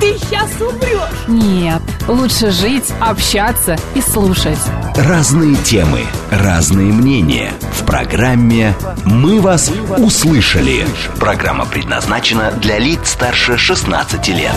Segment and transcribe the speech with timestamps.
[0.00, 1.28] ты сейчас умрешь.
[1.28, 4.58] Нет, лучше жить, общаться и слушать.
[4.96, 7.52] Разные темы, разные мнения.
[7.72, 10.84] В программе «Мы вас услышали».
[11.18, 14.52] Программа предназначена для лиц старше 16 лет.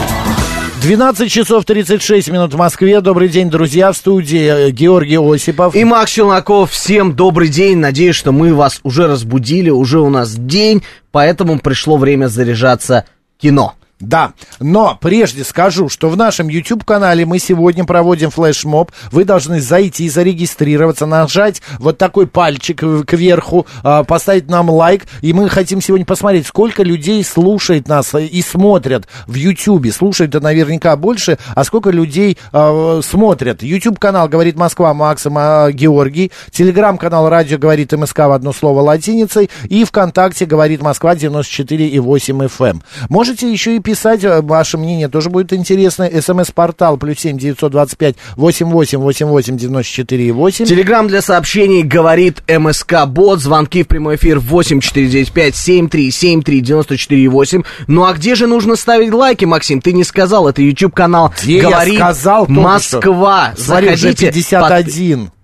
[0.82, 3.02] 12 часов 36 минут в Москве.
[3.02, 5.76] Добрый день, друзья, в студии э, Георгий Осипов.
[5.76, 7.78] И Макс Челноков, всем добрый день.
[7.78, 13.04] Надеюсь, что мы вас уже разбудили, уже у нас день, поэтому пришло время заряжаться
[13.38, 13.76] кино.
[14.00, 14.32] Да,
[14.62, 18.94] но прежде скажу, что в нашем YouTube-канале мы сегодня проводим флешмоб.
[19.12, 25.06] Вы должны зайти и зарегистрироваться, нажать вот такой пальчик кверху, а, поставить нам лайк.
[25.20, 29.92] И мы хотим сегодня посмотреть, сколько людей слушает нас и смотрят в YouTube.
[29.92, 33.64] Слушают наверняка больше, а сколько людей э, смотрят.
[33.64, 36.32] YouTube-канал «Говорит Москва» Максим э, Георгий.
[36.52, 39.50] Телеграм-канал «Радио говорит МСК» в одно слово латиницей.
[39.66, 42.82] И ВКонтакте «Говорит Москва» 94,8 FM.
[43.10, 46.10] Можете еще и писать, э, ваше мнение тоже будет интересно.
[46.10, 50.66] СМС-портал плюс семь девятьсот двадцать пять восемь восемь восемь восемь девяносто четыре восемь.
[50.66, 53.40] Телеграмм для сообщений говорит МСК Бот.
[53.40, 57.64] Звонки в прямой эфир 8495 73 73 94 8.
[57.88, 59.82] Ну а где же нужно ставить лайки, Максим?
[59.82, 63.54] Ты не сказал, это YouTube канал Где говорит я сказал Москва.
[63.56, 63.64] Что?
[63.64, 64.32] Смотри, уже Заходите.
[64.32, 65.26] 51.
[65.26, 65.39] Под-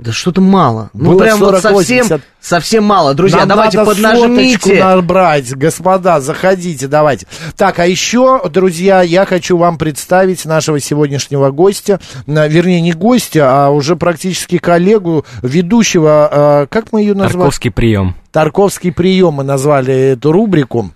[0.00, 0.88] Да что-то мало.
[0.94, 2.22] Ну Было прям 40, вот совсем, 80.
[2.40, 3.12] совсем мало.
[3.12, 4.82] Друзья, Нам давайте надо поднажмите.
[4.82, 7.26] набрать, господа, заходите, давайте.
[7.56, 13.66] Так, а еще, друзья, я хочу вам представить нашего сегодняшнего гостя, на- вернее, не гостя,
[13.66, 17.32] а уже практически коллегу, ведущего, э, как мы ее назвали?
[17.34, 18.14] Тарковский прием.
[18.32, 20.90] Тарковский прием мы назвали эту рубрику.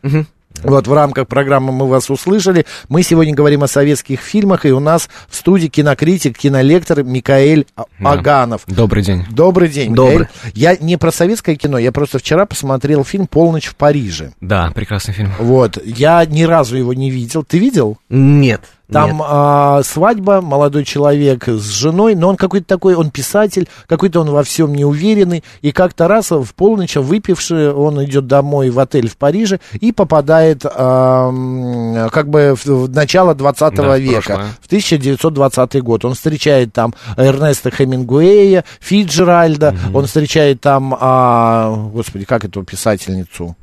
[0.62, 2.65] Вот в рамках программы мы вас услышали.
[2.88, 7.84] Мы сегодня говорим о советских фильмах, и у нас в студии кинокритик, кинолектор Микаэль А-
[8.00, 8.12] Да.
[8.12, 8.62] Аганов.
[8.66, 9.26] Добрый день.
[9.31, 9.94] Добрый день.
[9.94, 10.28] Добрый.
[10.44, 10.53] Микаэль.
[10.54, 14.32] Я не про советское кино, я просто вчера посмотрел фильм «Полночь в Париже».
[14.41, 15.32] Да, прекрасный фильм.
[15.38, 17.44] Вот, я ни разу его не видел.
[17.44, 17.98] Ты видел?
[18.09, 18.62] Нет.
[18.92, 24.30] Там а, свадьба, молодой человек с женой, но он какой-то такой, он писатель, какой-то он
[24.30, 29.16] во всем неуверенный, и как-то раз в полночь, выпивший, он идет домой в отель в
[29.16, 34.48] Париже и попадает а, как бы в, в начало 20 Да, века, прошлое.
[34.60, 36.04] в 1920 год.
[36.04, 43.56] Он встречает там Эрнеста Хемингуэя, Фиджеральда, он встречает там, а, господи, как эту писательницу?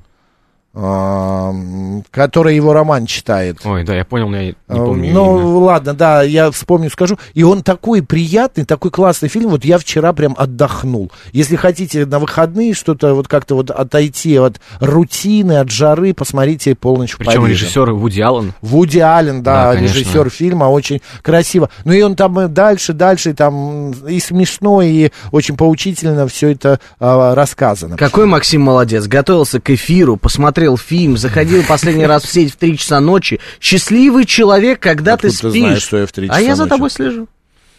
[0.73, 3.57] М, которая его роман читает.
[3.65, 5.45] Ой, да, я понял, но я не помню Ну, имя.
[5.65, 7.17] ладно, да, я вспомню, скажу.
[7.33, 9.49] И он такой приятный, такой классный фильм.
[9.49, 11.11] Вот я вчера прям отдохнул.
[11.33, 17.13] Если хотите на выходные что-то вот как-то вот отойти от рутины, от жары, посмотрите «Полночь
[17.13, 17.65] в Причем Париже».
[17.65, 18.53] режиссер Вуди Аллен.
[18.61, 19.93] Вуди Аллен, да, Да, конечно.
[19.97, 21.69] режиссер фильма, очень красиво.
[21.85, 26.79] Ну и он там и дальше, дальше, там и смешно, и очень поучительно все это
[26.99, 27.97] а, рассказано.
[27.97, 29.07] Какой Максим молодец.
[29.07, 33.39] Готовился к эфиру, посмотрел фильм, заходил последний раз в сеть в 3 часа ночи.
[33.59, 35.61] Счастливый человек, когда Откуда ты ты спишь.
[35.61, 36.69] знаешь, что я в 3 а часа я за ночи?
[36.69, 37.27] тобой слежу.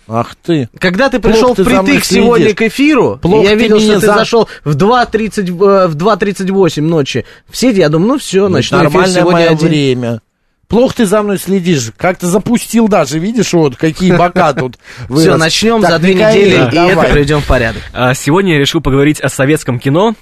[0.09, 0.69] Ах ты.
[0.79, 2.25] Когда ты Плохо пришел ты мной впритык следишь.
[2.25, 5.95] сегодня к эфиру, Плохо я ты видел, что ты за- зашел в 2.30, э, в
[5.95, 9.69] 2.38 ночи в сеть, я думаю, ну все, Ну, ночной эфир нормальное сегодня мое один.
[9.69, 10.21] время.
[10.67, 11.93] Плохо ты за мной следишь.
[11.99, 14.77] Как-то запустил даже, видишь, вот какие бока тут
[15.15, 16.93] Все, начнем Так, за две недели, и давай.
[16.95, 17.83] это приведем в порядок.
[17.93, 20.15] А, Сегодня я решил поговорить о советском кино,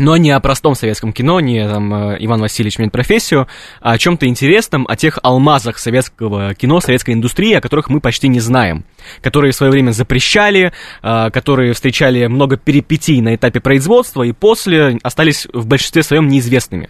[0.00, 3.46] но не о простом советском кино, не там э, Иван Васильевич меняет профессию,
[3.82, 8.28] а о чем-то интересном, о тех алмазах советского кино, советской индустрии, о которых мы почти
[8.28, 8.86] не знаем,
[9.20, 10.72] которые в свое время запрещали,
[11.02, 16.88] а, которые встречали много перипетий на этапе производства и после остались в большинстве своем неизвестными.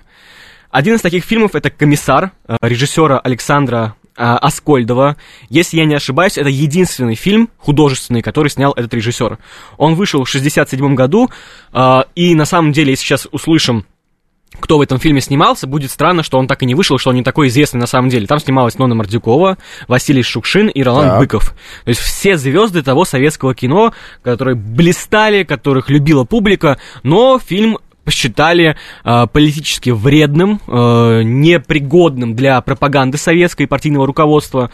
[0.71, 5.16] Один из таких фильмов это «Комиссар» э, режиссера Александра Аскольдова.
[5.48, 9.39] Если я не ошибаюсь, это единственный фильм художественный, который снял этот режиссер.
[9.78, 11.30] Он вышел в 67 году,
[11.72, 13.86] э, и на самом деле, если сейчас услышим
[14.59, 17.16] кто в этом фильме снимался, будет странно, что он так и не вышел, что он
[17.16, 18.27] не такой известный на самом деле.
[18.27, 21.18] Там снималась Нона Мордюкова, Василий Шукшин и Ролан Так.
[21.21, 21.54] Быков.
[21.84, 27.78] То есть все звезды того советского кино, которые блистали, которых любила публика, но фильм
[28.10, 34.72] посчитали э, политически вредным, э, непригодным для пропаганды советской партийного руководства.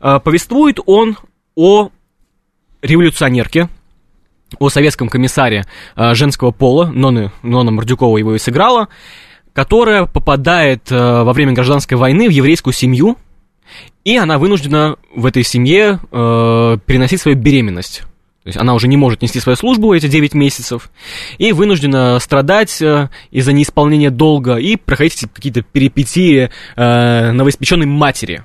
[0.00, 1.18] Э, повествует он
[1.54, 1.90] о
[2.80, 3.68] революционерке,
[4.58, 8.88] о советском комиссаре э, женского пола, Ноны, Нона Мордюкова его и сыграла,
[9.52, 13.18] которая попадает э, во время гражданской войны в еврейскую семью,
[14.04, 18.04] и она вынуждена в этой семье э, переносить свою беременность.
[18.50, 20.90] Есть она уже не может нести свою службу эти 9 месяцев
[21.38, 28.44] и вынуждена страдать э, из-за неисполнения долга и проходить какие-то перипетии э, новоиспеченной матери.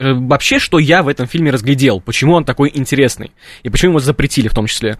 [0.00, 3.30] Э, Вообще, что я в этом фильме разглядел, почему он такой интересный
[3.62, 4.98] и почему его запретили в том числе.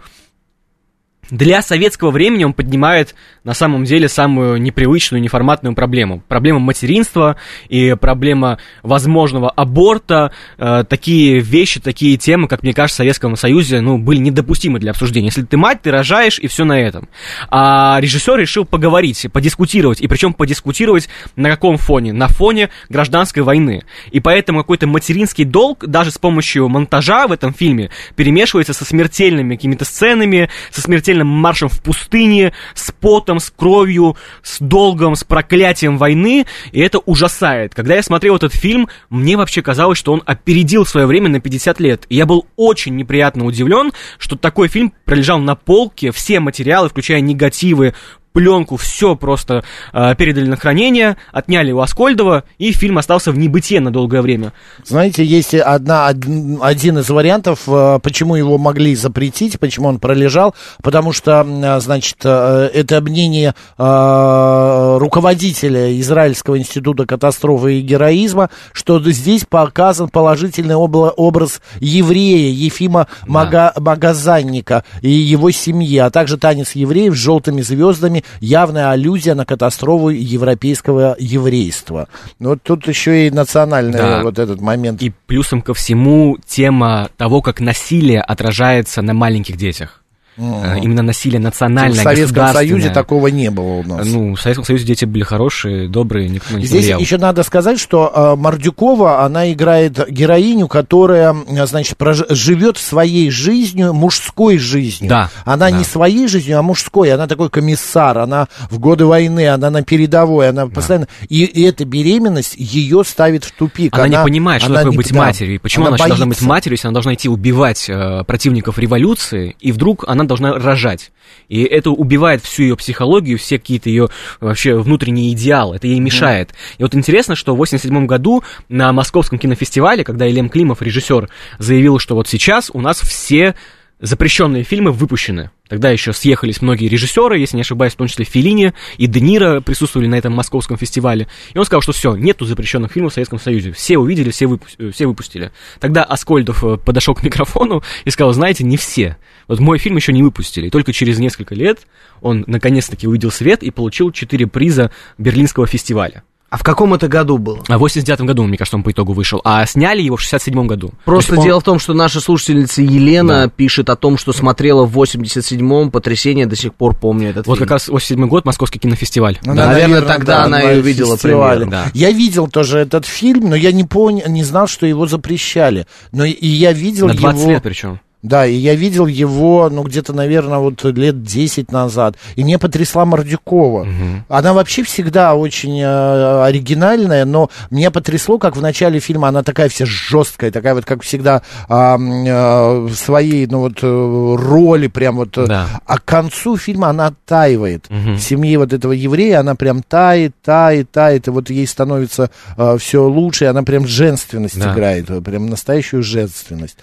[1.33, 6.21] Для советского времени он поднимает на самом деле самую непривычную, неформатную проблему.
[6.27, 7.37] Проблема материнства
[7.69, 10.31] и проблема возможного аборта.
[10.59, 14.91] Э, такие вещи, такие темы, как мне кажется, в Советском Союзе ну, были недопустимы для
[14.91, 15.29] обсуждения.
[15.29, 17.09] Если ты мать, ты рожаешь, и все на этом.
[17.49, 20.01] А режиссер решил поговорить, подискутировать.
[20.01, 22.13] И причем подискутировать на каком фоне?
[22.13, 23.85] На фоне гражданской войны.
[24.11, 29.55] И поэтому какой-то материнский долг даже с помощью монтажа в этом фильме перемешивается со смертельными
[29.55, 35.97] какими-то сценами, со смертельным маршем в пустыне, с потом, с кровью, с долгом, с проклятием
[35.97, 37.75] войны, и это ужасает.
[37.75, 41.79] Когда я смотрел этот фильм, мне вообще казалось, что он опередил свое время на 50
[41.79, 42.05] лет.
[42.09, 47.21] И я был очень неприятно удивлен, что такой фильм пролежал на полке, все материалы, включая
[47.21, 47.93] негативы,
[48.33, 49.63] пленку, все просто
[49.93, 54.53] э, передали на хранение, отняли у Аскольдова, и фильм остался в небытие на долгое время.
[54.83, 61.13] Знаете, есть одна, один, из вариантов, э, почему его могли запретить, почему он пролежал, потому
[61.13, 61.45] что,
[61.79, 70.75] значит, э, это мнение э, руководителя Израильского института катастрофы и героизма, что здесь показан положительный
[70.75, 78.22] образ еврея Ефима Мага, Магазанника и его семьи, а также танец евреев с желтыми звездами,
[78.39, 82.07] явная аллюзия на катастрофу европейского еврейства.
[82.39, 84.21] Ну, Вот тут еще и национальный Да.
[84.23, 85.01] вот этот момент.
[85.01, 90.02] И плюсом ко всему тема того, как насилие отражается на маленьких детях.
[90.37, 92.47] Э, Именно насилие национальное, в Советском.
[92.53, 94.07] Союзе такого не было у нас.
[94.07, 96.99] Ну, в Советском Союзе дети были хорошие, добрые, никто не Здесь влиял.
[96.99, 103.29] еще надо сказать, что э, Мордюкова, она играет героиню, которая, э, значит, прож- живет своей
[103.29, 105.09] жизнью, мужской жизнью.
[105.09, 105.77] Да, Она да.
[105.77, 107.11] не своей жизнью, а мужской.
[107.13, 111.07] Она такой комиссар, она в годы войны, она на передовой, она постоянно...
[111.29, 113.93] И, и эта беременность ее ставит в тупик.
[113.95, 115.55] Она, не понимает, что она такое не- быть да, матерью.
[115.55, 119.55] И почему она, вообще должна быть матерью, если она должна идти убивать э, противников революции,
[119.59, 121.11] и вдруг она должна рожать.
[121.49, 124.09] И это убивает всю ее психологию, все какие-то ее
[124.39, 125.75] вообще внутренние идеалы.
[125.75, 126.53] Это ей мешает.
[126.77, 131.29] И вот интересно, что в 87 году на Московском кинофестивале, когда Елем Климов, режиссер,
[131.59, 133.55] заявил, что вот сейчас у нас все
[134.03, 135.49] запрещенные фильмы выпущены.
[135.69, 140.07] Тогда еще съехались многие режиссеры, если не ошибаюсь, в том числе Феллини и Де присутствовали
[140.07, 141.29] на этом московском фестивале.
[141.53, 143.71] И он сказал, что все, нету запрещенных фильмов в Советском Союзе.
[143.71, 145.53] Все увидели, все, выпу- э, все выпустили.
[145.79, 149.15] Тогда Аскольдов э, подошел к микрофону и сказал, знаете, не все.
[149.47, 150.67] Вот мой фильм еще не выпустили.
[150.67, 151.87] И только через несколько лет
[152.19, 156.23] он наконец-таки увидел свет и получил четыре приза Берлинского фестиваля.
[156.53, 157.63] А в каком это году было?
[157.67, 159.41] А в 89 году, мне кажется, он по итогу вышел.
[159.43, 160.91] А сняли его в 67 году.
[161.03, 163.49] Просто То есть, дело в том, что наша слушательница Елена Да.
[163.49, 167.65] пишет о том, что смотрела в 87-м «Потрясение», до сих пор помню этот Вот фильм.
[167.67, 169.39] как раз 87 год, Московский кинофестиваль.
[169.43, 171.65] Ну, Да, наверное, наверное, тогда да, она на и увидела премьеру.
[171.71, 171.85] Да.
[171.95, 175.87] Я видел тоже этот фильм, но я не понял, не знал, что его запрещали.
[176.11, 177.49] Но и я видел На 20 его...
[177.51, 177.99] лет причем.
[178.23, 182.15] Да, и я видел его, ну, где-то, наверное, вот лет 10 назад.
[182.37, 183.85] И мне потрясла Мордюкова.
[184.29, 189.67] Она вообще всегда очень э, оригинальная, но меня потрясло, как в начале фильма она такая
[189.67, 195.17] вся жесткая, такая вот, как всегда, а, э, в своей, ну, вот, э, роли прям
[195.17, 195.37] вот.
[195.37, 195.67] э, Да.
[195.85, 197.85] А к концу фильма она оттаивает.
[197.89, 202.29] В семье вот этого еврея она прям тает, тает, тает, и вот ей становится
[202.77, 204.73] все лучше, и она прям женственность Да.
[204.73, 206.77] играет, э, прям настоящую женственность.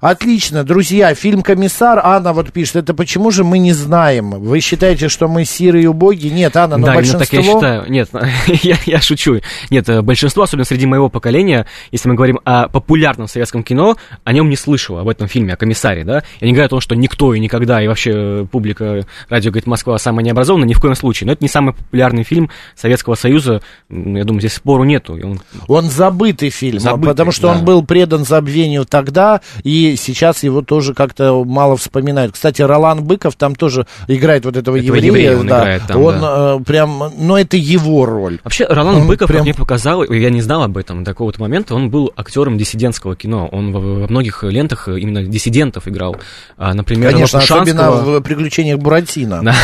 [0.00, 2.00] Отлично, друзья, фильм «Комиссар».
[2.00, 4.30] Анна вот пишет, это почему же мы не знаем?
[4.30, 6.32] Вы считаете, что мы сирые и убогие?
[6.32, 7.18] Нет, Анна, но да, большинство...
[7.24, 7.90] так я считаю.
[7.90, 8.08] Нет,
[8.62, 9.40] я, я шучу.
[9.70, 14.32] Нет, э, большинство, особенно среди моего поколения, если мы говорим о популярном советском кино, о
[14.32, 16.22] нем не слышало, об этом фильме, о комиссаре, да?
[16.40, 19.66] Я не говорю о том, что никто и никогда, и вообще э, публика радио говорит
[19.66, 21.26] Москва самая необразованная, ни в коем случае.
[21.26, 23.62] Но это не самый популярный фильм Советского Союза.
[23.90, 25.14] Я думаю, здесь спору нету.
[25.14, 27.54] Он- Он забытый фильм, Забытый, потому что да.
[27.58, 32.32] он был предан забвению тогда, и сейчас его тоже как-то мало вспоминают.
[32.32, 35.06] Кстати, Ролан Быков там тоже играет вот этого, Этого еврея.
[35.06, 35.60] еврея он да.
[35.62, 36.56] играет там, Он да.
[36.60, 38.38] э, прям, но это его роль.
[38.44, 41.74] Вообще, Ролан Он Быков, прям- мне показал, я не знал об этом до какого-то момента,
[41.74, 43.48] он был актером диссидентского кино.
[43.52, 46.16] Он во, во многих лентах именно диссидентов играл.
[46.56, 49.42] А, Например, Конечно, особенно в приключениях Буратино.
[49.42, 49.54] Да.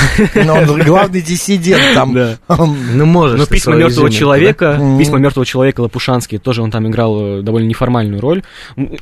[0.44, 2.14] Но он главный диссидент там.
[2.14, 2.36] Да.
[2.48, 4.98] Ну, можешь Но ты письма мертвого человека, Мгм.
[4.98, 8.42] письма мертвого человека Лопушанский, тоже он там играл э, довольно неформальную роль.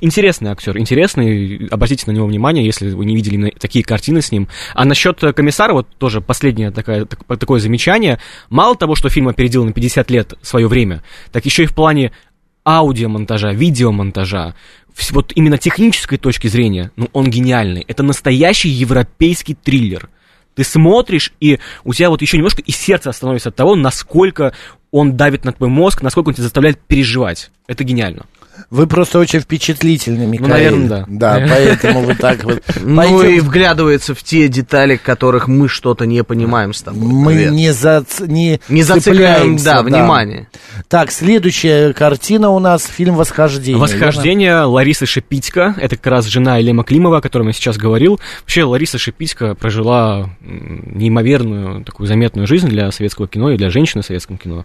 [0.00, 1.11] Интересный актер, интересный.
[1.16, 4.48] Обратите на него внимание, если вы не видели такие картины с ним.
[4.74, 8.18] А насчет э, комиссара, вот тоже последнее такое, так- такое замечание.
[8.50, 12.12] Мало того, что фильм опередил на 50 лет свое время, так еще и в плане
[12.64, 14.54] аудиомонтажа, видеомонтажа.
[15.10, 17.84] вот именно технической точки зрения, ну, он гениальный.
[17.88, 20.08] Это настоящий европейский триллер.
[20.54, 24.52] Ты смотришь, и у тебя вот еще немножко и сердце остановится от того, насколько
[24.90, 27.50] он давит на твой мозг, насколько он тебя заставляет переживать.
[27.66, 28.26] Это гениально.
[28.70, 30.48] Вы просто очень впечатлительны, Михаил.
[30.50, 31.38] наверное, да.
[31.38, 32.62] Да, поэтому вы так вот...
[32.80, 37.02] Ну и вглядывается в те детали, которых мы что-то не понимаем с тобой.
[37.02, 38.20] Мы не, зац...
[38.20, 40.48] не, Не цепляемся, да, внимание.
[40.88, 43.80] Так, следующая картина у нас фильм «Восхождение».
[43.80, 48.20] Восхождение Ларисы Шипитько, это как раз жена Елема Климова, о котором я сейчас говорил.
[48.40, 54.06] Вообще Лариса Шипитько прожила неимоверную, такую заметную жизнь для советского кино и для женщины в
[54.06, 54.64] советском кино,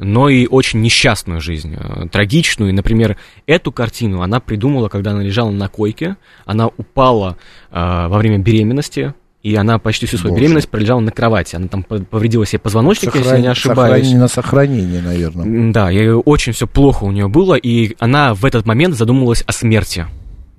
[0.00, 2.70] но и очень несчастную жизнь, э, трагичную.
[2.70, 3.16] И, например,
[3.46, 6.16] эту картину она придумала, когда она лежала на койке,
[6.46, 7.36] она упала
[7.70, 10.42] э, во время беременности, и она почти всю свою Боже.
[10.42, 11.56] беременность пролежала на кровати.
[11.56, 14.06] Она там по- повредила себе позвоночник, если я не ошибаюсь.
[14.06, 15.72] сохранение на сохранение, наверное.
[15.72, 19.52] Да, и очень все плохо у нее было, и она в этот момент задумалась о
[19.52, 20.06] смерти,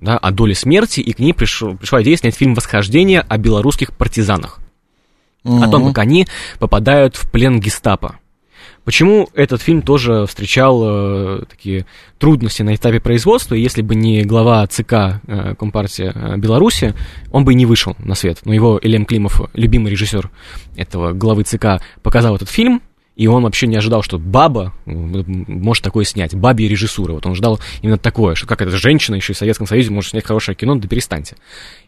[0.00, 3.92] да, о доле смерти, и к ней пришел, пришла идея снять фильм «Восхождение» о белорусских
[3.92, 4.60] партизанах,
[5.44, 6.26] о том, как они
[6.60, 8.16] попадают в плен гестапо.
[8.84, 11.86] Почему этот фильм тоже встречал э, такие
[12.18, 13.54] трудности на этапе производства?
[13.54, 16.94] Если бы не глава ЦК э, Компартии э, Беларуси,
[17.30, 18.40] он бы и не вышел на свет.
[18.44, 20.30] Но его Элем Климов, любимый режиссер
[20.76, 22.82] этого главы ЦК, показал этот фильм,
[23.14, 27.12] и он вообще не ожидал, что баба может такое снять, бабе режиссура.
[27.12, 30.10] Вот он ждал именно такое, что как эта женщина еще и в Советском Союзе может
[30.10, 31.36] снять хорошее кино, да перестаньте.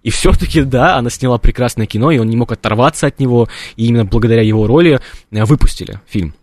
[0.02, 3.86] И все-таки, да, она сняла прекрасное кино, и он не мог оторваться от него, и
[3.86, 6.34] именно благодаря его роли э, выпустили фильм.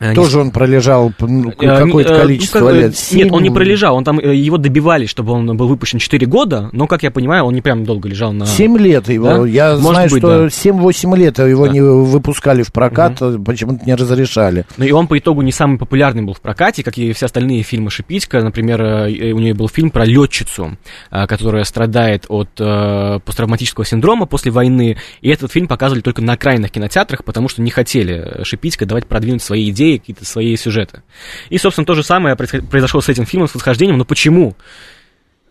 [0.00, 2.94] Э, не Тоже он пролежал ну, Э, какое-то э, ну, количество как бы, лет.
[3.12, 6.68] Нет, он не пролежал, он там э, его добивали, чтобы он был выпущен 4 года,
[6.72, 8.46] но, как я понимаю, он не прям долго лежал на...
[8.46, 9.26] Семь лет его.
[9.26, 9.46] Да?
[9.46, 10.46] Я Может знаю, быть, что да.
[10.46, 11.72] 7-8 лет его Да.
[11.72, 14.66] не выпускали в прокат, почему-то не разрешали.
[14.76, 17.62] Ну и он по итогу не самый популярный был в прокате, как и все остальные
[17.62, 18.42] фильмы Шипитько.
[18.42, 20.76] Например, э, у нее был фильм про летчицу,
[21.10, 24.96] э, которая страдает от э, посттравматического синдрома после войны.
[25.20, 29.42] И этот фильм показывали только на окраинных кинотеатрах, потому что не хотели Шипитько давать продвинуть
[29.42, 31.02] свои идеи, какие-то свои сюжеты.
[31.48, 33.98] И, собственно, то же самое произошло с этим фильмом, с восхождением.
[33.98, 34.56] Но почему?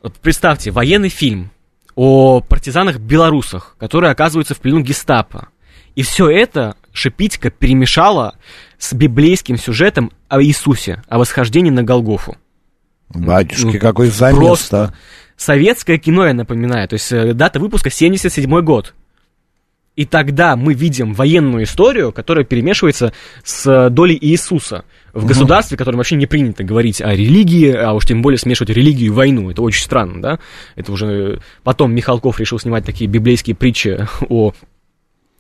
[0.02, 1.52] Вот представьте, военный фильм
[1.96, 5.50] о партизанах-белорусах, которые оказываются в плену гестапо.
[5.96, 8.36] И все это Шипитько перемешала
[8.78, 12.38] с библейским сюжетом о Иисусе, о восхождении на Голгофу.
[13.10, 14.94] Батюшки, Ну, какой замес Просто
[15.38, 18.94] советское кино, я напоминаю, то есть э, дата выпуска 77 год.
[19.96, 25.78] И тогда мы видим военную историю, которая перемешивается с э, долей Иисуса в государстве, в
[25.78, 29.52] котором вообще не принято говорить о религии, а уж тем более смешивать религию и войну.
[29.52, 30.40] Это очень странно, да?
[30.76, 34.54] Это уже э, потом Михалков решил снимать такие библейские притчи о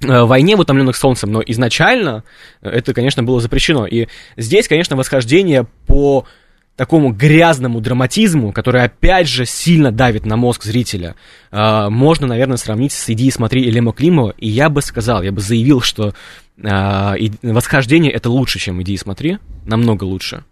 [0.01, 2.23] э, войне в утомленных солнцем, но изначально
[2.61, 3.87] это, конечно, было запрещено.
[3.87, 4.07] И
[4.37, 6.27] здесь, конечно, восхождение по
[6.75, 11.15] такому грязному драматизму, который, опять же, сильно давит на мозг зрителя,
[11.51, 15.39] э, можно, наверное, сравнить с идеей «Смотри» Элема Климова, и я бы сказал, я бы
[15.41, 16.13] заявил, что
[16.57, 20.43] э, и- «Восхождение»— это лучше, чем «Иди и смотри», намного лучше.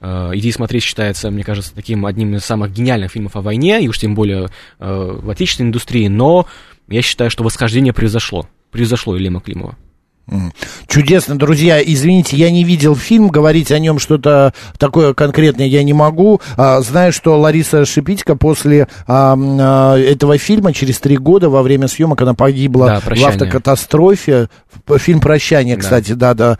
[0.00, 3.82] Э, «Иди и смотри» считается, мне кажется, таким одним из самых гениальных фильмов о войне,
[3.82, 6.46] и уж тем более э, в отечественной индустрии, но
[6.88, 9.76] я считаю, что «Восхождение» превзошло, превзошло Елема Климова.
[10.86, 11.80] Чудесно, друзья.
[11.82, 16.40] Извините, я не видел фильм, говорить о нем что-то такое конкретное я не могу.
[16.56, 21.88] А, знаю, что Лариса Шипитько после а, а, этого фильма через три года во время
[21.88, 24.48] съемок она погибла Да, в автокатастрофе.
[24.98, 26.58] Фильм «Прощание», кстати, да-да.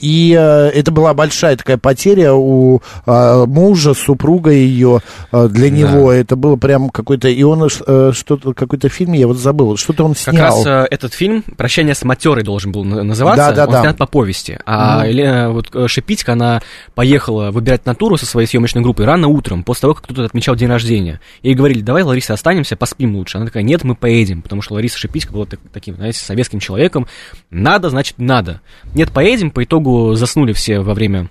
[0.00, 5.00] И а, это была большая такая потеря у мужа, супруга ее.
[5.32, 5.76] для Да.
[5.76, 7.28] него это было прям какой-то...
[7.28, 10.64] И он э, что-то, какой-то фильм, я вот забыл, что-то он Как снял.
[10.64, 13.50] раз э, этот фильм «Прощание с матерой» должен был называться.
[13.50, 13.80] Да, да, Он да.
[13.80, 14.58] снят по повести.
[14.66, 16.62] А Елена, вот э, Шипитько, она
[16.94, 20.68] поехала выбирать натуру со своей съемочной группой рано утром, после того, как кто-то отмечал день
[20.68, 21.20] рождения.
[21.42, 23.38] Ей говорили, давай, Лариса, останемся, поспим лучше.
[23.38, 27.06] Она такая, нет, мы поедем, потому что Лариса Шипитько была так- таким, знаете, советским человеком.
[27.50, 28.60] Надо, значит, надо.
[28.94, 29.50] Нет, поедем.
[29.50, 31.28] По итогу заснули все во время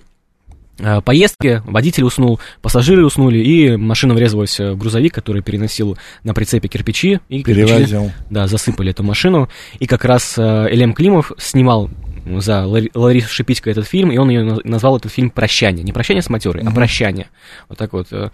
[1.04, 7.20] поездки, водитель уснул, пассажиры уснули, и машина врезалась в грузовик, который переносил на прицепе кирпичи.
[7.28, 8.10] И кирпичи, Перевозил.
[8.30, 9.48] да, засыпали эту машину.
[9.78, 11.90] И как раз э, Элем Климов снимал
[12.24, 15.82] за Лари- Ларису Шипитько этот фильм, и он ее назвал этот фильм «Прощание».
[15.84, 17.28] Не «Прощание с матерой», а «Прощание».
[17.68, 18.08] Вот так вот.
[18.12, 18.30] э,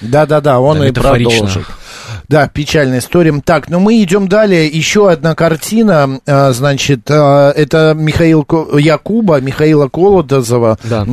[0.00, 1.66] Да-да-да, он Да, и продолжит.
[2.28, 3.32] Да, печальная история.
[3.44, 4.66] Так, ну мы идем далее.
[4.66, 8.46] Еще одна картина, а, значит, а, это Михаил
[8.78, 11.04] Якуба, Михаила Колодозова, Да.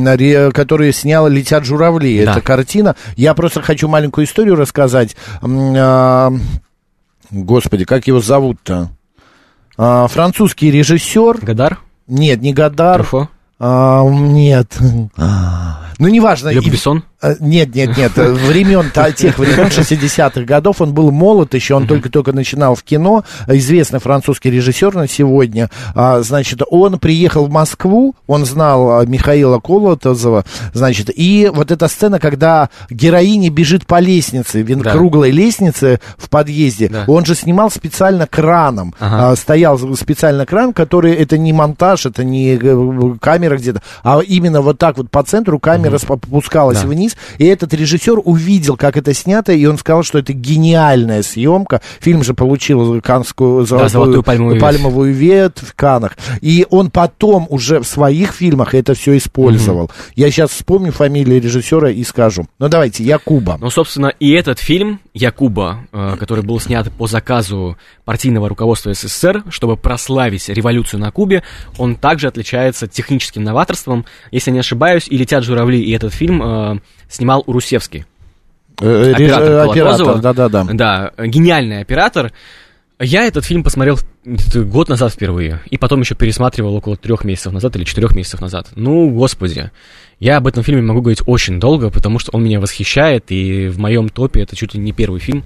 [0.52, 2.24] который снял «Летят журавли».
[2.24, 2.32] Да.
[2.32, 2.96] Это картина.
[3.16, 5.16] Я просто хочу маленькую историю рассказать.
[7.30, 8.90] Господи, как его зовут-то?
[9.76, 11.38] А, Французский режиссер.
[11.42, 11.78] Гадар?
[12.08, 12.96] Нет, не Гадар.
[12.96, 13.28] Труфо?
[13.60, 14.76] А, нет.
[15.98, 16.48] Ну, неважно.
[16.50, 17.04] Люк Бессон?
[17.20, 21.88] Э, Нет, нет, нет, э, времен, тех времен, 60-х годов, он был молод еще, он
[21.88, 28.14] только-только начинал в кино, известный французский режиссер на сегодня, А, значит, он приехал в Москву,
[28.28, 34.62] он знал а, Михаила Колотозова, значит, и вот эта сцена, когда героиня бежит по лестнице,
[34.62, 34.92] вин- Да.
[34.92, 37.04] круглой лестнице в подъезде, Да.
[37.08, 39.32] он же снимал специально краном, Ага.
[39.32, 44.60] А, стоял специально кран, который, это не монтаж, это не э, камера где-то, а именно
[44.60, 46.86] вот так вот по центру камера спо- спускалась Да.
[46.86, 47.07] вниз,
[47.38, 51.80] и этот режиссер увидел, как это снято, и он сказал, что это гениальная съемка.
[52.00, 54.62] Фильм же получил канскую золотую, золотую пальмовую ветвь.
[54.62, 56.16] пальмовую ветвь в Канах.
[56.40, 59.90] И он потом уже в своих фильмах это все использовал.
[60.14, 62.46] Я сейчас вспомню фамилию режиссера и скажу.
[62.58, 63.58] Ну давайте, Якуба.
[63.60, 67.76] Ну, собственно, и этот фильм Якуба, э, который был снят по заказу
[68.08, 71.42] партийного руководства СССР, чтобы прославить революцию на Кубе,
[71.76, 74.06] он также отличается техническим новаторством.
[74.30, 76.78] Если не ошибаюсь, и «Летят журавли», и этот фильм э,
[77.10, 78.06] снимал Урусевский.
[78.80, 80.64] Э, оператор э, оператор, да-да-да.
[80.72, 82.32] Да, э, гениальный оператор.
[82.98, 87.76] Я этот фильм посмотрел год назад впервые, и потом еще пересматривал около трех месяцев назад
[87.76, 88.68] или четырех месяцев назад.
[88.74, 89.70] Ну, господи,
[90.18, 93.78] я об этом фильме могу говорить очень долго, потому что он меня восхищает, и в
[93.78, 95.44] моем топе это чуть ли не первый фильм,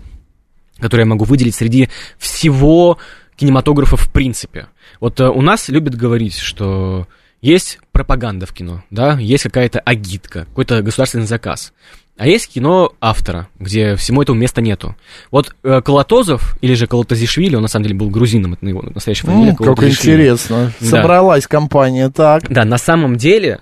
[0.82, 2.98] который я могу выделить среди всего
[3.36, 4.66] кинематографа в принципе.
[5.00, 7.06] Вот э, у нас любят говорить, что
[7.40, 11.72] есть пропаганда в кино, да, есть какая-то агитка, какой-то государственный заказ.
[12.18, 14.94] А есть кино автора, где всему этому места нету.
[15.30, 19.26] Вот э, Колотозов, или же Колотозишвили, он на самом деле был грузином, это его настоящая
[19.28, 19.50] фамилия.
[19.52, 20.72] М, как интересно.
[20.78, 20.86] Да.
[20.86, 22.48] Собралась компания, так.
[22.52, 23.60] Да, на самом деле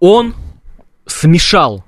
[0.00, 0.34] он
[1.06, 1.82] смешал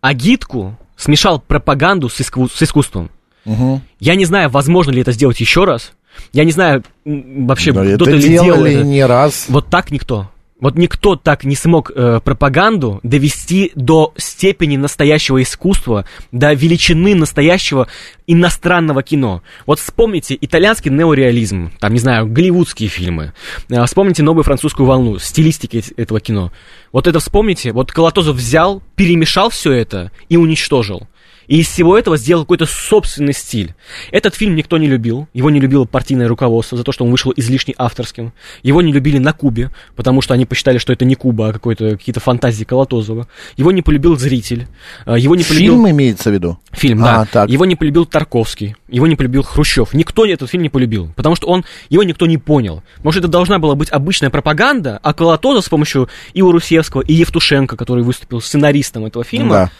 [0.00, 3.10] агитку, смешал пропаганду с, иску- с искусством.
[3.44, 3.80] Мгм.
[4.00, 5.92] Я не знаю, возможно ли это сделать еще раз.
[6.32, 8.82] Я не знаю вообще, Да, кто-то это ли делал это.
[8.82, 9.46] не раз.
[9.48, 10.30] Вот так никто.
[10.60, 17.86] Вот никто так не смог э, пропаганду довести до степени настоящего искусства, до величины настоящего
[18.26, 19.42] иностранного кино.
[19.66, 23.32] Вот вспомните итальянский неореализм, там, не знаю, голливудские фильмы.
[23.70, 26.50] Э, вспомните новую французскую волну, стилистики эт- этого кино.
[26.92, 27.70] Вот это вспомните.
[27.72, 31.06] Вот Колотозов взял, перемешал все это и уничтожил.
[31.48, 33.74] И из всего этого сделал какой-то собственный стиль.
[34.12, 35.26] Этот фильм никто не любил.
[35.32, 38.32] Его не любило партийное руководство за то, что он вышел излишне авторским.
[38.62, 41.92] Его не любили на Кубе, потому что они посчитали, что это не Куба, а какой-то,
[41.96, 43.28] какие-то фантазии Колотозова.
[43.56, 44.68] Его не полюбил зритель.
[45.06, 45.74] А, Его не полюбил...
[45.74, 46.58] Фильм имеется в виду?
[46.72, 47.24] Фильм, А, да.
[47.24, 47.50] так.
[47.50, 49.94] Его не полюбил Тарковский, его не полюбил Хрущев.
[49.94, 52.82] Никто этот фильм не полюбил, потому что он, его никто не понял.
[53.02, 57.76] Может, это должна была быть обычная пропаганда, а Колотозов с помощью и Урусевского, и Евтушенко,
[57.76, 59.70] который выступил сценаристом этого фильма, Да.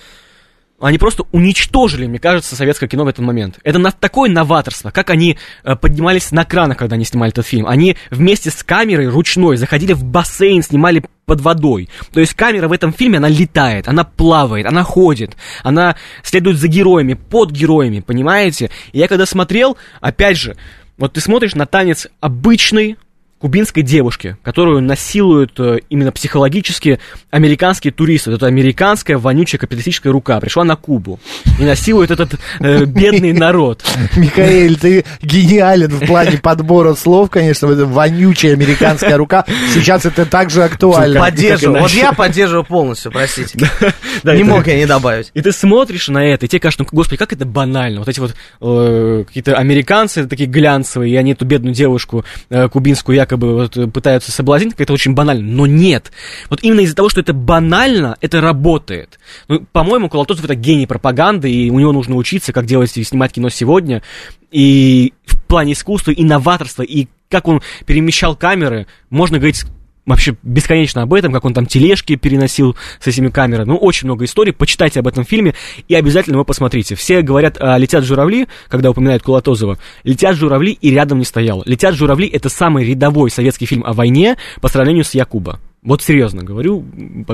[0.81, 3.59] Они просто уничтожили, мне кажется, советское кино в этот момент.
[3.65, 7.67] Это на, такое новаторство, как они э, поднимались на кранах, когда они снимали этот фильм.
[7.67, 11.89] Они вместе с камерой ручной заходили в бассейн, снимали под водой.
[12.13, 16.69] То есть камера в этом фильме, она летает, она плавает, она ходит, она следует за
[16.69, 18.71] героями, под героями, понимаете?
[18.93, 20.57] И я когда смотрел, опять же,
[20.97, 22.97] вот ты смотришь на танец обычный,
[23.39, 26.99] кубинской девушки, которую насилуют э, именно психологически
[27.31, 28.31] американские туристы.
[28.31, 31.21] Вот эта американская вонючая капиталистическая рука пришла на Кубу
[31.59, 33.85] и насилует этот э, бедный народ.
[34.17, 39.45] Михаил, ты гениален в плане подбора слов, конечно, вонючая американская рука.
[39.73, 41.21] Сейчас это также актуально.
[41.21, 41.83] Поддерживаю.
[41.83, 43.59] Вот я поддерживаю полностью, простите.
[44.25, 45.31] Не это- мог я не добавить.
[45.35, 48.01] И ты смотришь на это, и тебе кажется, ну, господи, как это банально.
[48.01, 53.17] Вот эти вот э, какие-то американцы такие глянцевые, и они эту бедную девушку э, кубинскую
[53.29, 55.43] якобы вот, э, пытаются соблазнить, как это очень банально.
[55.43, 56.11] Но нет.
[56.49, 59.19] Вот именно из-за того, что это банально, это работает.
[59.49, 63.33] Ну, по-моему, Колотозов это гений пропаганды, и у него нужно учиться, как делать и снимать
[63.33, 64.03] кино сегодня.
[64.51, 69.65] И в плане искусства, и новаторства, и как он перемещал камеры, можно говорить
[70.09, 73.69] вообще бесконечно об этом, как он там тележки переносил с этими камерами.
[73.69, 74.53] Ну, очень много историй.
[74.53, 75.55] Почитайте об этом фильме
[75.87, 76.95] и обязательно его посмотрите.
[76.95, 79.79] Все говорят, а, летят журавли, когда упоминают Кулатозова.
[80.05, 81.63] Летят журавли и рядом не стоял.
[81.67, 85.61] Летят журавли это самый рядовой советский фильм о войне по сравнению с Якуба.
[85.81, 86.85] Вот серьезно говорю,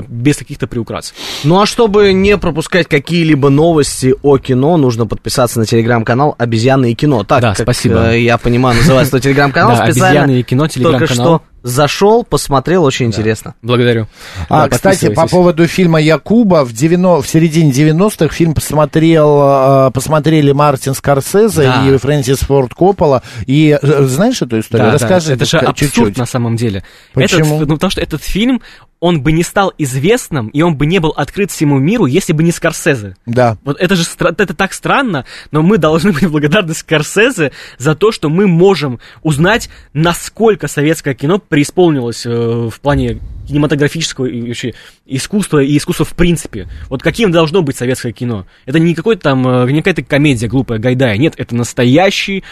[0.07, 1.15] без каких-то приукрасов.
[1.43, 6.95] Ну а чтобы не пропускать какие-либо новости о кино, нужно подписаться на телеграм-канал «Обезьяны и
[6.95, 7.23] кино».
[7.23, 8.11] Так, Да, как, спасибо.
[8.11, 10.21] э, я понимаю, называется телеграм-канал специально.
[10.21, 11.25] «Обезьяны и кино», Только телеграм-канал.
[11.25, 13.55] что зашел, посмотрел, очень интересно.
[13.63, 14.07] Благодарю.
[14.49, 19.91] А, Да, кстати, по поводу фильма Якуба, в, 90, в середине 90-х фильм посмотрел, э,
[19.91, 21.87] посмотрели Мартин Скорсезе Да.
[21.87, 23.23] и Фрэнсис Форд Коппола.
[23.47, 24.85] И э, знаешь эту историю?
[24.91, 26.17] Да, да, Расскажи это же ка- абсурд чуть-чуть.
[26.17, 26.83] на самом деле.
[27.13, 27.57] Почему?
[27.57, 28.61] Этот, ну, потому что этот фильм,
[29.05, 32.41] он бы не стал известным, и он бы не был открыт всему миру, если бы
[32.41, 33.15] не Скорсезе.
[33.27, 33.55] Да.
[33.63, 38.29] Вот это же это так странно, но мы должны быть благодарны Скорсезе за то, что
[38.29, 44.73] мы можем узнать, насколько советское кино преисполнилось э, в плане кинематографического и вообще
[45.05, 46.67] искусства и искусства в принципе.
[46.89, 48.47] Вот каким должно быть советское кино?
[48.65, 51.15] Это не какой-то там, э, не какая-то комедия глупая, гайдая.
[51.17, 52.43] Нет, это настоящий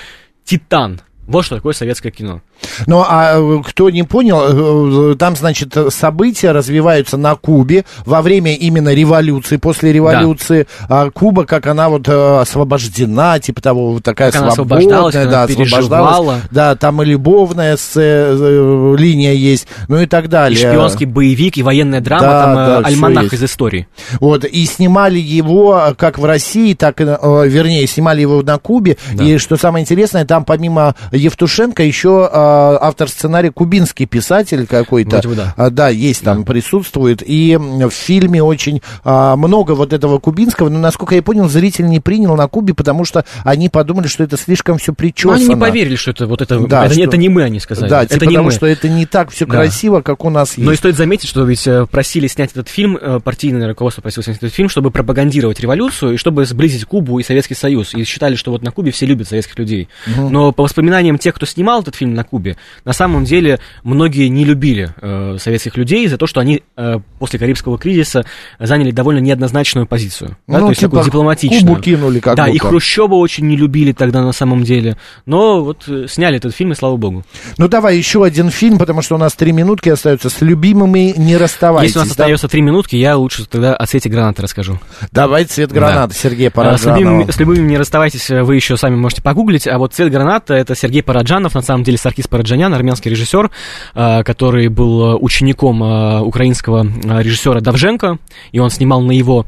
[0.46, 1.02] титан.
[1.26, 2.44] Вот что такое советское кино.
[2.88, 8.56] Ну, а э, кто не понял, э, там, значит, события развиваются на Кубе во время
[8.56, 10.68] именно революции, после революции.
[10.90, 15.14] А Куба, как она вот э, освобождена, типа того, вот такая Как она свободная, освобождалась,
[15.14, 16.42] как да, она освобождалась.
[16.52, 20.58] Да, там и любовная с, э, линия есть, ну и так И далее.
[20.58, 23.88] шпионский боевик, и военная драма, Да, там да, э, альманах из истории.
[24.20, 28.58] Вот, и снимали его э, как в России, так и, э, вернее, снимали его на
[28.58, 28.98] Кубе.
[29.20, 32.30] И что самое интересное, там помимо Евтушенко еще
[32.74, 35.22] э, автор сценария кубинский писатель какой-то.
[35.36, 35.54] Да.
[35.58, 37.24] А, да, есть там, присутствует.
[37.26, 40.70] И в фильме очень а, много вот этого кубинского.
[40.70, 44.38] Но, насколько я понял, зритель не принял на Кубе, потому что они подумали, что это
[44.38, 45.36] слишком все Но причесано.
[45.36, 47.60] они не поверили, что это вот это, Да, это, не- что- это не мы, они
[47.60, 47.90] сказали.
[47.90, 48.52] Да, это типа не потому мы.
[48.52, 49.52] что это не так все Да.
[49.54, 50.66] красиво, как у нас есть.
[50.66, 54.24] Но и стоит заметить, что ведь э, просили снять этот фильм, э, партийное руководство просило
[54.24, 57.94] снять этот фильм, чтобы пропагандировать революцию и чтобы сблизить Кубу и Советский Союз.
[57.94, 59.88] И считали, что вот на Кубе все любят советских людей.
[60.18, 62.43] Но по воспоминаниям тех, кто снимал этот фильм на Кубе,
[62.86, 67.40] на самом деле многие не любили э, советских людей за то, что они э, после
[67.40, 68.26] Карибского кризиса
[68.60, 70.38] заняли довольно неоднозначную позицию.
[70.48, 71.62] да, Ну, то есть типа, такую дипломатичную.
[71.62, 72.70] Кубу кинули как Да, и будто.
[72.70, 74.98] Хрущева очень не любили тогда на самом деле.
[75.26, 77.24] Но вот э, сняли этот фильм, и слава богу.
[77.58, 80.30] Ну давай еще один фильм, потому что у нас три минутки остаются.
[80.30, 81.90] С любимыми не расставайтесь.
[81.90, 82.24] Если у нас да?
[82.24, 84.80] остается три минутки, я лучше тогда о цвете гранаты расскажу.
[85.12, 87.00] Давай цвет граната, Сергей А, С Параджанов.
[87.00, 89.68] любимыми, с любимыми не расставайтесь, э, вы еще сами можете погуглить.
[89.68, 93.52] А вот «Цвет граната»— это Сергей Параджанов, на самом деле Саркис Параджанян, армянский режиссер,
[93.96, 96.86] э, который был э, учеником э, украинского
[97.22, 98.18] режиссера Давженко,
[98.52, 99.46] и он снимал на его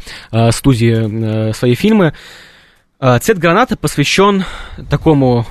[0.51, 2.13] студии свои фильмы.
[2.99, 4.45] «Цвет граната» посвящен
[4.89, 5.45] такому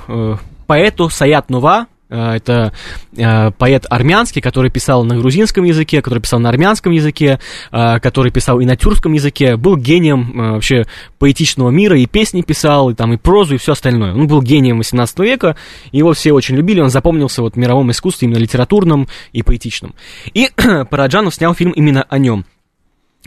[0.67, 2.73] поэту Саят Нува, Это
[3.17, 7.41] э, поэт армянский, который писал на грузинском языке, который писал на армянском языке,
[7.73, 10.87] э, который писал и на тюркском языке, был гением вообще
[11.19, 14.13] поэтичного мира, и песни писал, и там и прозу, и все остальное.
[14.15, 15.57] Он был гением 18 века,
[15.93, 19.95] его все очень любили, он запомнился вот в мировом искусстве, именно литературном и поэтичном.
[20.35, 20.51] И
[20.91, 22.45] Параджанов снял фильм именно о нем.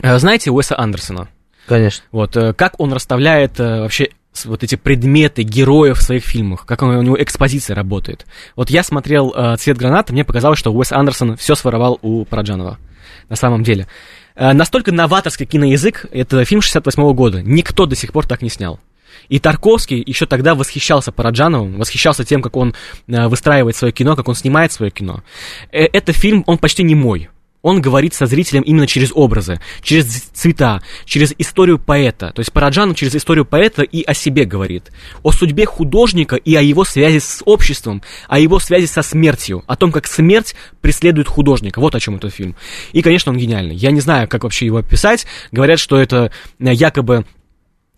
[0.00, 1.28] Знаете Уэса Андерсона?
[1.68, 2.04] Конечно.
[2.12, 4.08] Вот, э, как он расставляет э, вообще
[4.44, 8.26] вот эти предметы героев в своих фильмах, как он- у него экспозиция работает.
[8.56, 12.78] Вот я смотрел э, «Цвет граната», мне показалось, что Уэс Андерсон все своровал у Параджанова,
[13.28, 13.86] на самом деле.
[14.36, 18.78] Э, настолько новаторский киноязык, это фильм 68 года, никто до сих пор так не снял.
[19.28, 22.74] И Тарковский еще тогда восхищался Параджановым, восхищался тем, как он
[23.08, 25.22] э, выстраивает свое кино, как он снимает свое кино.
[25.72, 27.28] Э, это фильм, он почти не мой.
[27.62, 32.32] Он говорит со зрителем именно через образы, через цвета, через историю поэта.
[32.34, 34.92] То есть Параджанов через историю поэта и о себе говорит.
[35.22, 39.76] О судьбе художника и о его связи с обществом, о его связи со смертью, о
[39.76, 41.80] том, как смерть преследует художника.
[41.80, 42.54] Вот о чем этот фильм.
[42.92, 43.74] И, конечно, он гениальный.
[43.74, 45.26] Я не знаю, как вообще его описать.
[45.50, 47.24] Говорят, что это э, якобы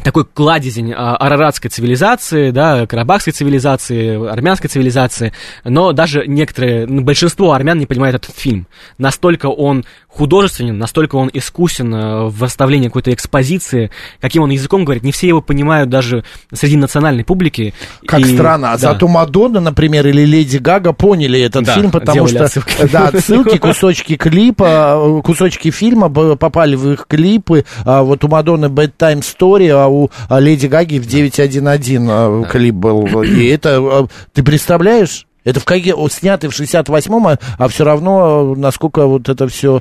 [0.03, 5.33] такой кладезень а, араратской цивилизации, да, карабахской цивилизации, армянской цивилизации,
[5.65, 8.67] но даже некоторые, ну, большинство армян не понимают этот фильм.
[8.99, 15.03] Настолько он художественен, настолько он искусен э, в расставлении какой-то экспозиции, каким он языком говорит,
[15.05, 17.75] не все его понимают даже среди национальной публики.
[18.07, 18.71] Как И- странно.
[18.73, 18.79] А да.
[18.93, 22.89] Зато Мадонна, например, или Леди Гага поняли этот Да, фильм, потому что отсылки.
[22.93, 27.65] да, отсылки, кусочки клипа, э, кусочки фильма попали в их клипы.
[27.85, 32.75] А Вот у Мадонны Bedtime Story, а у а, Леди Гаги в 911 э, клип
[32.75, 33.23] был.
[33.23, 35.27] И это, э, ты представляешь?
[35.45, 39.49] Это в какие, о, снятый в 68-м, а, а все равно, э, насколько вот это
[39.49, 39.81] все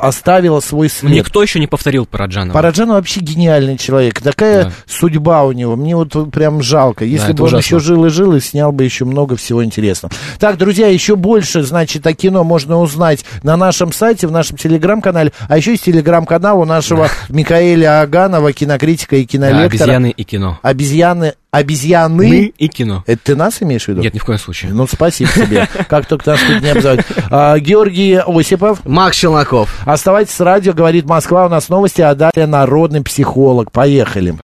[0.00, 1.12] оставило свой след.
[1.12, 2.54] Никто еще не повторил Параджанова.
[2.54, 4.20] Параджан вообще гениальный человек.
[4.20, 4.72] Такая Да.
[4.86, 5.76] судьба у него.
[5.76, 7.04] Мне вот прям жалко.
[7.04, 7.66] Если это бы он ужасно.
[7.76, 10.12] еще жил и жил, и снял бы еще много всего интересного.
[10.38, 15.32] Так, друзья, еще больше, значит, о кино можно узнать на нашем сайте, в нашем телеграм-канале.
[15.48, 19.66] А еще есть телеграм-канал у нашего Микаэля Аганова, кинокритика и Да, кинолектора.
[19.84, 20.58] обезьяны и кино.
[20.62, 21.34] Обезьяны.
[21.50, 22.28] Обезьяны.
[22.28, 23.04] Мы и кино.
[23.06, 24.02] Это ты нас имеешь в виду?
[24.02, 24.72] Нет, ни в коем случае.
[24.72, 25.66] Ну, спасибо тебе.
[25.88, 27.06] Как только нас тут не обзывают.
[27.30, 28.84] А, Георгий Осипов.
[28.84, 29.74] Макс Челноков.
[29.86, 31.46] Оставайтесь с радио, говорит Москва.
[31.46, 33.72] У нас новости, а далее народный психолог.
[33.72, 34.36] Поехали.